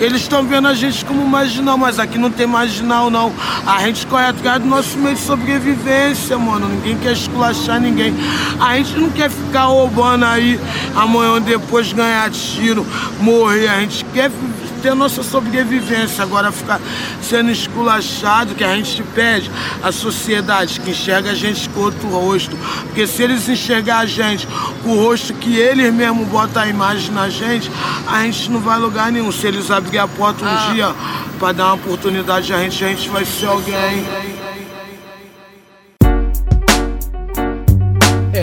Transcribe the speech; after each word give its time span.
Eles 0.00 0.22
estão 0.22 0.44
vendo 0.44 0.68
a 0.68 0.74
gente 0.74 1.04
como 1.04 1.26
marginal, 1.26 1.78
mas 1.78 1.98
aqui 1.98 2.18
não 2.18 2.30
tem 2.30 2.46
marginal, 2.46 3.10
não. 3.10 3.32
A 3.66 3.80
gente 3.80 4.06
corre 4.06 4.26
atrás 4.26 4.60
do 4.60 4.68
nosso 4.68 4.98
meio 4.98 5.14
de 5.14 5.22
sobrevivência, 5.22 6.38
mano. 6.38 6.68
Ninguém 6.68 6.98
quer 6.98 7.12
esculachar 7.12 7.80
ninguém. 7.80 8.14
A 8.60 8.76
gente 8.76 8.96
não 8.98 9.10
quer 9.10 9.30
ficar 9.30 9.64
roubando 9.64 10.24
aí 10.24 10.60
amanhã 10.94 11.32
ou 11.32 11.40
depois 11.40 11.92
ganhar 11.92 12.30
tiro, 12.30 12.86
morrer. 13.20 13.68
A 13.68 13.80
gente 13.80 14.04
quer 14.06 14.30
ter 14.84 14.90
a 14.90 14.94
nossa 14.94 15.22
sobrevivência. 15.22 16.22
Agora 16.22 16.52
ficar 16.52 16.78
sendo 17.22 17.50
esculachado, 17.50 18.54
que 18.54 18.62
a 18.62 18.76
gente 18.76 19.02
pede, 19.14 19.50
a 19.82 19.90
sociedade 19.90 20.78
que 20.78 20.90
enxerga 20.90 21.30
a 21.30 21.34
gente 21.34 21.70
com 21.70 21.80
outro 21.80 22.06
rosto. 22.08 22.54
Porque 22.82 23.06
se 23.06 23.22
eles 23.22 23.48
enxergar 23.48 24.00
a 24.00 24.06
gente 24.06 24.46
com 24.82 24.90
o 24.90 25.02
rosto 25.02 25.32
que 25.32 25.56
eles 25.56 25.90
mesmo 25.92 26.26
botam 26.26 26.62
a 26.62 26.68
imagem 26.68 27.10
na 27.12 27.30
gente, 27.30 27.70
a 28.06 28.24
gente 28.24 28.50
não 28.50 28.60
vai 28.60 28.78
lugar 28.78 29.10
nenhum. 29.10 29.32
Se 29.32 29.46
eles 29.46 29.70
abrirem 29.84 30.00
a 30.00 30.08
porta 30.08 30.44
um 30.44 30.48
ah. 30.48 30.72
dia 30.72 30.94
para 31.38 31.52
dar 31.52 31.66
uma 31.66 31.74
oportunidade 31.74 32.52
a 32.52 32.58
gente, 32.58 32.84
a 32.84 32.88
gente 32.88 33.08
vai 33.10 33.24
ser 33.24 33.46
alguém. 33.46 34.04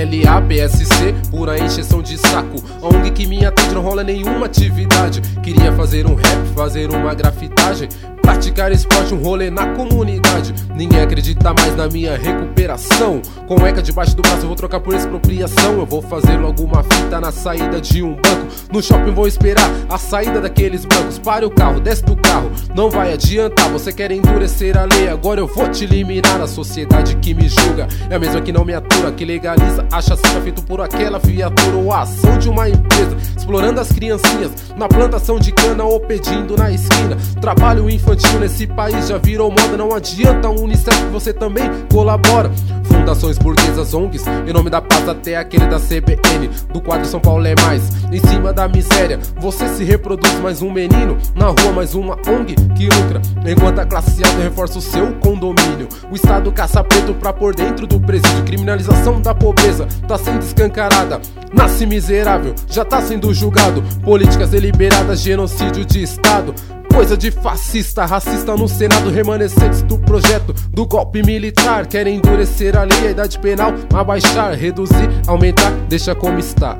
LAPSC, 0.00 1.14
pura 1.30 1.58
encheção 1.58 2.02
de 2.02 2.16
saco. 2.16 2.62
ONG 2.80 3.10
que 3.10 3.26
me 3.26 3.44
atende 3.44 3.74
não 3.74 3.82
rola 3.82 4.02
nenhuma 4.02 4.46
atividade. 4.46 5.20
Queria 5.42 5.72
fazer 5.72 6.06
um 6.06 6.14
rap, 6.14 6.46
fazer 6.54 6.90
uma 6.90 7.14
grafitagem. 7.14 7.88
Praticar 8.22 8.70
esporte, 8.72 9.14
um 9.14 9.22
rolê 9.22 9.50
na 9.50 9.66
comunidade. 9.74 10.54
Ninguém 10.74 11.00
acredita 11.00 11.52
mais 11.52 11.74
na 11.76 11.88
minha 11.88 12.16
recuperação. 12.16 13.20
Com 13.46 13.66
eca 13.66 13.82
debaixo 13.82 14.14
do 14.14 14.22
braço, 14.22 14.42
eu 14.42 14.46
vou 14.46 14.56
trocar 14.56 14.80
por 14.80 14.94
expropriação. 14.94 15.78
Eu 15.78 15.86
vou 15.86 16.00
fazer 16.02 16.36
logo 16.36 16.62
uma 16.62 16.82
fita 16.82 17.20
na 17.20 17.32
saída 17.32 17.80
de 17.80 18.02
um 18.02 18.14
banco. 18.14 18.46
No 18.72 18.82
shopping 18.82 19.10
vou 19.10 19.26
esperar 19.26 19.68
a 19.88 19.98
saída 19.98 20.40
daqueles 20.40 20.84
bancos. 20.84 21.18
Pare 21.18 21.44
o 21.44 21.50
carro, 21.50 21.80
desce 21.80 22.04
do 22.04 22.16
carro. 22.16 22.50
Não 22.74 22.88
vai 22.88 23.12
adiantar, 23.12 23.68
você 23.70 23.92
quer 23.92 24.12
endurecer 24.12 24.76
a 24.76 24.84
lei. 24.84 25.08
Agora 25.08 25.40
eu 25.40 25.46
vou 25.46 25.68
te 25.68 25.84
eliminar. 25.84 26.40
A 26.40 26.46
sociedade 26.46 27.16
que 27.16 27.34
me 27.34 27.48
julga 27.48 27.88
é 28.08 28.14
a 28.14 28.18
mesma 28.18 28.40
que 28.40 28.52
não 28.52 28.64
me 28.64 28.74
atura, 28.74 29.10
que 29.12 29.24
legaliza 29.24 29.86
a 29.90 30.00
chacina 30.00 30.40
feito 30.40 30.62
por 30.62 30.80
aquela 30.80 31.18
viatura 31.18 31.76
ou 31.76 31.92
a 31.92 32.02
ação 32.02 32.38
de 32.38 32.48
uma 32.48 32.68
empresa. 32.68 33.16
Explorando 33.36 33.80
as 33.80 33.90
criancinhas 33.90 34.52
na 34.76 34.86
plantação 34.86 35.38
de 35.38 35.50
cana 35.52 35.84
ou 35.84 35.98
pedindo 36.00 36.56
na 36.56 36.70
esquina. 36.70 37.16
Trabalho 37.40 37.90
infantil 37.90 38.09
nesse 38.40 38.66
país 38.66 39.08
já 39.08 39.18
virou 39.18 39.50
moda. 39.50 39.76
Não 39.76 39.94
adianta 39.94 40.48
Unicef 40.48 41.04
você 41.12 41.32
também 41.32 41.70
colabora. 41.92 42.50
Fundações 42.84 43.38
burguesas, 43.38 43.94
ONGs, 43.94 44.24
em 44.46 44.52
nome 44.52 44.68
da 44.68 44.82
paz 44.82 45.08
até 45.08 45.36
aquele 45.36 45.66
da 45.66 45.78
CBN. 45.78 46.48
Do 46.72 46.80
quadro 46.80 47.06
São 47.06 47.20
Paulo 47.20 47.46
é 47.46 47.54
mais, 47.62 47.88
em 48.12 48.18
cima 48.18 48.52
da 48.52 48.66
miséria. 48.68 49.18
Você 49.38 49.68
se 49.68 49.84
reproduz 49.84 50.32
mais 50.40 50.60
um 50.60 50.70
menino, 50.70 51.16
na 51.36 51.46
rua 51.46 51.72
mais 51.72 51.94
uma 51.94 52.16
ONG 52.28 52.56
que 52.76 52.88
lucra. 52.88 53.22
Enquanto 53.46 53.78
a 53.78 53.86
classe 53.86 54.24
alta 54.24 54.42
reforça 54.42 54.78
o 54.78 54.82
seu 54.82 55.12
condomínio. 55.14 55.88
O 56.10 56.16
Estado 56.16 56.50
caça 56.50 56.82
preto 56.82 57.14
pra 57.14 57.32
por 57.32 57.54
dentro 57.54 57.86
do 57.86 58.00
presídio. 58.00 58.44
Criminalização 58.44 59.20
da 59.20 59.34
pobreza 59.34 59.86
tá 60.08 60.18
sendo 60.18 60.42
escancarada. 60.42 61.20
Nasce 61.52 61.86
miserável, 61.86 62.54
já 62.68 62.84
tá 62.84 63.00
sendo 63.00 63.32
julgado. 63.32 63.82
Políticas 64.02 64.50
deliberadas, 64.50 65.20
genocídio 65.20 65.84
de 65.84 66.02
Estado. 66.02 66.54
Coisa 67.00 67.16
de 67.16 67.30
fascista, 67.30 68.04
racista 68.04 68.54
no 68.54 68.68
Senado, 68.68 69.08
remanescentes 69.08 69.80
do 69.80 69.98
projeto 69.98 70.52
do 70.68 70.84
golpe 70.84 71.22
militar. 71.22 71.86
Querem 71.86 72.16
endurecer 72.16 72.76
a 72.76 72.82
lei, 72.82 73.06
a 73.06 73.10
idade 73.12 73.38
penal, 73.38 73.72
abaixar, 73.94 74.52
reduzir, 74.52 75.08
aumentar, 75.26 75.70
deixa 75.88 76.14
como 76.14 76.38
está. 76.38 76.78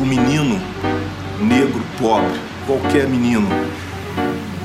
O 0.00 0.06
menino 0.06 0.60
negro, 1.40 1.82
pobre, 2.00 2.38
qualquer 2.68 3.08
menino 3.08 3.48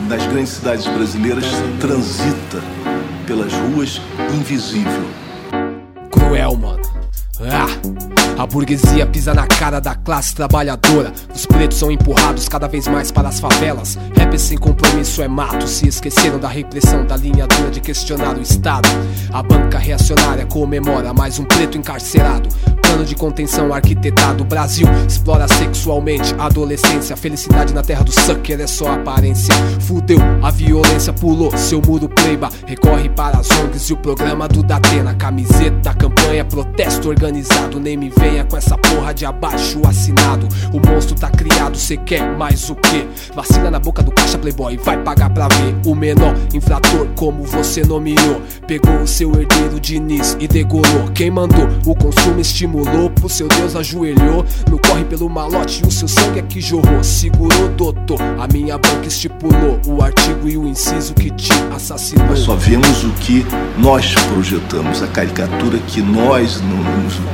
das 0.07 0.23
grandes 0.27 0.49
cidades 0.49 0.85
brasileiras 0.85 1.45
transita 1.81 2.61
pelas 3.25 3.51
ruas 3.51 3.99
invisível. 4.31 5.07
Cruel, 6.11 6.55
mano. 6.55 6.83
Ah! 7.41 8.12
A 8.37 8.47
burguesia 8.47 9.05
pisa 9.05 9.33
na 9.33 9.45
cara 9.45 9.79
da 9.79 9.93
classe 9.93 10.33
trabalhadora. 10.33 11.13
Os 11.33 11.45
pretos 11.45 11.77
são 11.77 11.91
empurrados 11.91 12.47
cada 12.49 12.67
vez 12.67 12.87
mais 12.87 13.11
para 13.11 13.29
as 13.29 13.39
favelas. 13.39 13.97
Rap 14.17 14.37
sem 14.39 14.57
compromisso 14.57 15.21
é 15.21 15.27
mato. 15.27 15.67
Se 15.67 15.87
esqueceram 15.87 16.39
da 16.39 16.47
repressão, 16.47 17.05
da 17.05 17.15
linha 17.15 17.45
dura 17.45 17.69
de 17.69 17.79
questionar 17.79 18.35
o 18.35 18.41
Estado. 18.41 18.89
A 19.31 19.43
banca 19.43 19.77
reacionária 19.77 20.45
comemora 20.45 21.13
mais 21.13 21.37
um 21.37 21.43
preto 21.43 21.77
encarcerado. 21.77 22.49
Plano 22.81 23.05
de 23.05 23.15
contenção 23.15 23.71
arquitetado. 23.71 24.43
Brasil 24.43 24.87
explora 25.07 25.47
sexualmente 25.47 26.33
a 26.37 26.47
adolescência. 26.47 27.15
Felicidade 27.15 27.73
na 27.73 27.83
terra 27.83 28.03
do 28.03 28.11
sucker 28.11 28.59
é 28.59 28.67
só 28.67 28.93
aparência. 28.93 29.53
Fudeu, 29.79 30.19
a 30.41 30.49
violência 30.49 31.13
pulou 31.13 31.55
seu 31.55 31.81
muro 31.81 32.09
pleiba. 32.09 32.49
Recorre 32.65 33.09
para 33.09 33.37
as 33.37 33.49
ONGs 33.51 33.89
e 33.89 33.93
o 33.93 33.97
programa 33.97 34.47
do 34.47 34.63
Datena. 34.63 35.13
Camiseta, 35.13 35.93
campanha, 35.93 36.43
protesto 36.43 37.09
organizado. 37.09 37.79
Nem 37.79 37.95
me 37.95 38.09
venha 38.23 38.43
com 38.45 38.55
essa 38.55 38.77
porra 38.77 39.13
de 39.13 39.25
abaixo 39.25 39.81
assinado. 39.85 40.47
O 40.71 40.79
monstro 40.79 41.15
tá 41.15 41.29
criado, 41.29 41.77
cê 41.77 41.97
quer 41.97 42.37
mais 42.37 42.69
o 42.69 42.75
que? 42.75 43.05
Vacina 43.35 43.69
na 43.69 43.79
boca 43.79 44.01
do 44.01 44.11
caixa 44.11 44.37
playboy, 44.37 44.77
vai 44.77 44.97
pagar 45.03 45.29
pra 45.29 45.49
ver. 45.49 45.75
O 45.85 45.93
menor 45.93 46.33
infrator, 46.53 47.07
como 47.15 47.43
você 47.43 47.83
nomeou. 47.83 48.41
Pegou 48.65 49.01
o 49.01 49.07
seu 49.07 49.29
herdeiro 49.33 49.79
Diniz 49.79 50.37
e 50.39 50.47
degolou. 50.47 51.09
Quem 51.13 51.29
mandou? 51.29 51.67
O 51.85 51.93
consumo 51.95 52.39
estimulou, 52.39 53.09
pro 53.09 53.27
seu 53.27 53.47
Deus 53.47 53.75
ajoelhou. 53.75 54.45
No 54.69 54.79
corre 54.79 55.03
pelo 55.03 55.29
malote, 55.29 55.85
o 55.85 55.91
seu 55.91 56.07
sangue 56.07 56.39
é 56.39 56.43
que 56.43 56.61
jorrou. 56.61 57.03
Segurou, 57.03 57.69
doutor. 57.69 58.21
A 58.39 58.47
minha 58.47 58.77
banca 58.77 59.07
estipulou 59.07 59.79
o 59.85 60.01
artigo 60.01 60.47
e 60.47 60.57
o 60.57 60.65
inciso 60.65 61.13
que 61.13 61.29
te 61.29 61.51
assassinou. 61.75 62.27
Nós 62.27 62.39
só 62.39 62.55
vemos 62.55 63.03
o 63.03 63.09
que 63.13 63.45
nós 63.77 64.15
projetamos, 64.33 65.03
a 65.03 65.07
caricatura 65.07 65.77
que 65.87 66.01
nós, 66.01 66.61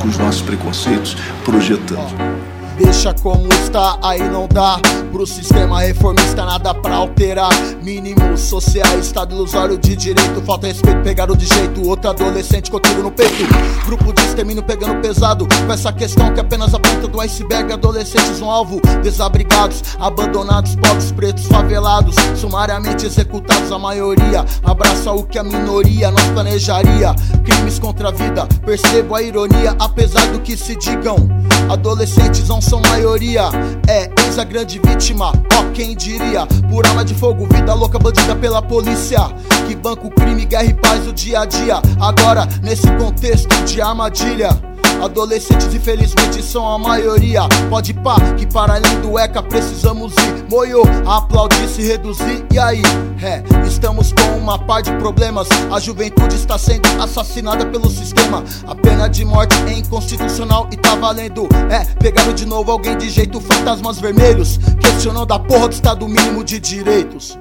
com 0.00 0.08
os 0.08 0.18
nossos 0.18 0.42
preconceitos, 0.42 0.79
conceitos 0.80 1.14
projetando. 1.44 2.49
Deixa 2.82 3.12
como 3.12 3.46
está, 3.52 3.98
aí 4.02 4.26
não 4.26 4.48
dá. 4.48 4.80
Pro 5.12 5.26
sistema 5.26 5.80
reformista 5.80 6.46
nada 6.46 6.72
pra 6.72 6.94
alterar. 6.94 7.52
Mínimos 7.82 8.40
sociais, 8.40 9.04
estado 9.04 9.34
ilusório 9.34 9.76
de 9.76 9.94
direito. 9.94 10.40
Falta 10.40 10.66
respeito, 10.66 11.02
pegaram 11.02 11.36
de 11.36 11.44
jeito. 11.44 11.86
Outro 11.86 12.08
adolescente 12.08 12.70
com 12.70 12.78
no 13.02 13.10
peito. 13.10 13.44
Grupo 13.84 14.14
de 14.14 14.22
extermínio 14.22 14.62
pegando 14.62 14.98
pesado. 15.02 15.46
Com 15.46 15.70
essa 15.70 15.92
questão 15.92 16.32
que 16.32 16.40
apenas 16.40 16.72
a 16.72 16.78
ponta 16.78 17.06
do 17.06 17.20
iceberg. 17.20 17.70
Adolescentes 17.70 18.40
um 18.40 18.50
alvo, 18.50 18.80
desabrigados 19.02 19.82
Abandonados, 19.98 20.74
pobres, 20.76 21.12
pretos, 21.12 21.46
favelados. 21.48 22.14
Sumariamente 22.34 23.04
executados 23.04 23.70
a 23.70 23.78
maioria 23.78 24.44
Abraça 24.64 25.12
o 25.12 25.24
que 25.24 25.38
a 25.38 25.44
minoria 25.44 26.10
nós 26.10 26.24
planejaria. 26.30 27.14
Crimes 27.44 27.78
contra 27.78 28.08
a 28.08 28.12
vida, 28.12 28.48
percebo 28.64 29.14
a 29.14 29.22
ironia 29.22 29.76
Apesar 29.78 30.26
do 30.28 30.40
que 30.40 30.56
se 30.56 30.74
digam 30.76 31.28
Adolescentes 31.68 32.48
não 32.48 32.60
são 32.60 32.80
maioria. 32.82 33.44
É, 33.88 34.10
eis 34.24 34.38
a 34.38 34.44
grande 34.44 34.78
vítima, 34.78 35.32
ó, 35.52 35.70
quem 35.72 35.96
diria? 35.96 36.46
Por 36.70 36.86
arma 36.86 37.04
de 37.04 37.14
fogo, 37.14 37.46
vida 37.52 37.74
louca, 37.74 37.98
bandida 37.98 38.34
pela 38.36 38.62
polícia. 38.62 39.20
Que 39.66 39.74
banco 39.74 40.10
crime, 40.10 40.44
guerra 40.44 40.64
e 40.64 40.74
paz 40.74 41.06
o 41.06 41.12
dia 41.12 41.40
a 41.40 41.44
dia. 41.44 41.80
Agora, 42.00 42.46
nesse 42.62 42.90
contexto 42.92 43.54
de 43.64 43.80
armadilha. 43.80 44.69
Adolescentes, 45.02 45.72
infelizmente, 45.74 46.42
são 46.42 46.68
a 46.68 46.78
maioria. 46.78 47.42
Pode 47.68 47.94
pá, 47.94 48.16
que 48.36 48.46
para 48.46 48.74
além 48.74 49.00
do 49.00 49.18
ECA 49.18 49.42
precisamos 49.42 50.12
ir. 50.12 50.44
Moiô, 50.50 50.82
aplaudir, 51.06 51.68
se 51.68 51.82
reduzir. 51.82 52.44
E 52.52 52.58
aí? 52.58 52.82
É, 53.22 53.42
estamos 53.66 54.12
com 54.12 54.38
uma 54.38 54.58
par 54.58 54.82
de 54.82 54.92
problemas. 54.96 55.48
A 55.70 55.80
juventude 55.80 56.34
está 56.36 56.58
sendo 56.58 56.86
assassinada 57.02 57.64
pelo 57.66 57.88
sistema. 57.88 58.44
A 58.66 58.74
pena 58.74 59.08
de 59.08 59.24
morte 59.24 59.56
é 59.66 59.72
inconstitucional 59.72 60.68
e 60.70 60.76
tá 60.76 60.94
valendo. 60.94 61.48
É, 61.70 61.84
pegaram 61.94 62.34
de 62.34 62.44
novo 62.44 62.70
alguém 62.70 62.96
de 62.98 63.08
jeito 63.08 63.40
fantasmas 63.40 63.98
vermelhos. 63.98 64.58
Questionando 64.80 65.32
a 65.32 65.38
porra 65.38 65.68
do 65.68 65.72
Estado 65.72 66.06
mínimo 66.06 66.44
de 66.44 66.60
direitos. 66.60 67.38